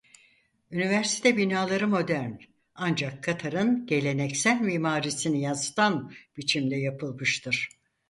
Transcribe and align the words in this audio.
Üniversite 0.71 1.37
binaları 1.37 1.87
modern 1.87 2.31
ancak 2.75 3.23
Katarın 3.23 3.85
geleneksel 3.85 4.61
mimarisini 4.61 5.41
yansıtan 5.41 6.11
biçimde 6.37 6.75
yapılmıştır. 6.75 7.69